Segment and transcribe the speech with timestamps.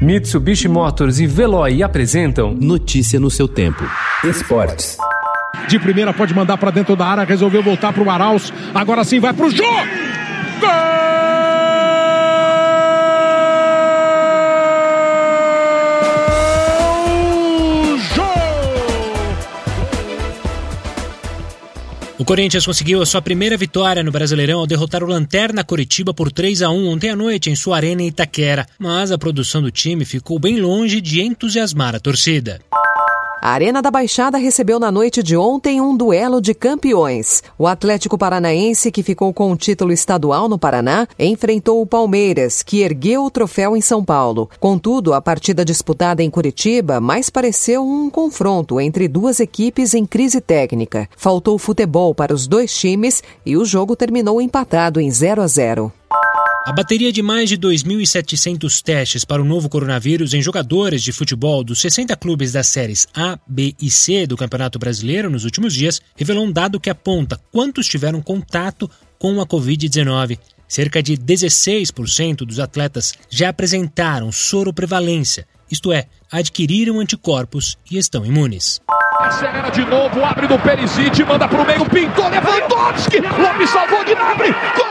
[0.00, 3.82] Mitsubishi Motors e Veloy apresentam Notícia no seu tempo.
[4.22, 4.98] Esportes.
[5.68, 8.52] De primeira pode mandar para dentro da área, resolveu voltar pro Arauz.
[8.74, 9.64] Agora sim vai pro Jô!
[10.60, 10.95] Gol!
[22.26, 26.60] Corinthians conseguiu a sua primeira vitória no Brasileirão ao derrotar o Lanterna Curitiba por 3
[26.62, 30.04] a 1 ontem à noite em sua arena em Itaquera, mas a produção do time
[30.04, 32.60] ficou bem longe de entusiasmar a torcida.
[33.40, 37.42] A Arena da Baixada recebeu na noite de ontem um duelo de campeões.
[37.58, 42.80] O Atlético Paranaense, que ficou com o título estadual no Paraná, enfrentou o Palmeiras, que
[42.80, 44.48] ergueu o troféu em São Paulo.
[44.58, 50.40] Contudo, a partida disputada em Curitiba mais pareceu um confronto entre duas equipes em crise
[50.40, 51.08] técnica.
[51.16, 55.92] Faltou futebol para os dois times e o jogo terminou empatado em 0 a 0.
[56.66, 61.62] A bateria de mais de 2.700 testes para o novo coronavírus em jogadores de futebol
[61.62, 66.00] dos 60 clubes das séries A, B e C do Campeonato Brasileiro nos últimos dias
[66.16, 70.40] revelou um dado que aponta quantos tiveram contato com a Covid-19.
[70.66, 78.80] Cerca de 16% dos atletas já apresentaram soroprevalência, isto é, adquiriram anticorpos e estão imunes.
[79.20, 84.50] Acelera de novo, abre do Perisic, manda para o meio, pintou Lewandowski, Lopes salvou Gnabry,
[84.76, 84.85] gol!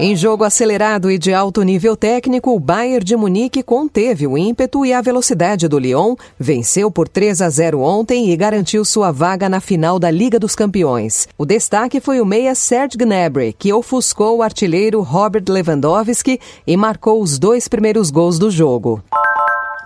[0.00, 4.86] Em jogo acelerado e de alto nível técnico, o Bayern de Munique conteve o ímpeto
[4.86, 9.48] e a velocidade do Lyon, venceu por 3 a 0 ontem e garantiu sua vaga
[9.48, 11.26] na final da Liga dos Campeões.
[11.36, 17.20] O destaque foi o meia Serge Gnabry, que ofuscou o artilheiro Robert Lewandowski e marcou
[17.20, 19.02] os dois primeiros gols do jogo.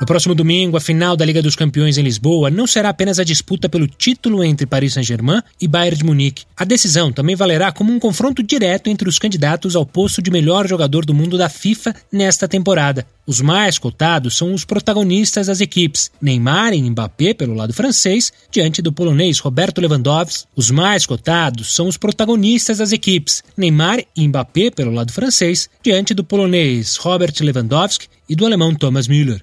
[0.02, 3.24] No próximo domingo, a final da Liga dos Campeões em Lisboa não será apenas a
[3.24, 6.42] disputa pelo título entre Paris Saint-Germain e Bayern de Munique.
[6.56, 10.66] A decisão também valerá como um confronto direto entre os candidatos ao posto de melhor
[10.66, 13.06] jogador do mundo da FIFA nesta temporada.
[13.24, 18.82] Os mais cotados são os protagonistas das equipes, Neymar e Mbappé pelo lado francês, diante
[18.82, 20.48] do polonês Roberto Lewandowski.
[20.56, 26.12] Os mais cotados são os protagonistas das equipes, Neymar e Mbappé pelo lado francês, diante
[26.12, 29.40] do polonês Robert Lewandowski e do alemão Thomas Müller.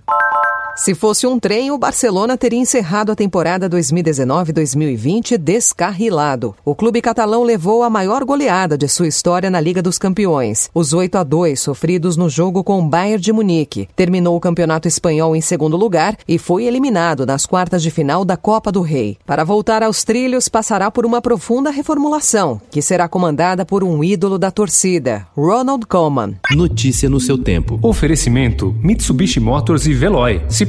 [0.80, 6.56] Se fosse um trem, o Barcelona teria encerrado a temporada 2019-2020 descarrilado.
[6.64, 10.94] O clube catalão levou a maior goleada de sua história na Liga dos Campeões, os
[10.94, 13.90] 8 a 2 sofridos no jogo com o Bayern de Munique.
[13.94, 18.38] Terminou o Campeonato Espanhol em segundo lugar e foi eliminado nas quartas de final da
[18.38, 19.18] Copa do Rei.
[19.26, 24.40] Para voltar aos trilhos, passará por uma profunda reformulação, que será comandada por um ídolo
[24.40, 26.36] da torcida, Ronald Koeman.
[26.52, 27.78] Notícia no seu tempo.
[27.82, 30.42] Oferecimento: Mitsubishi Motors e Veloy.
[30.48, 30.69] Se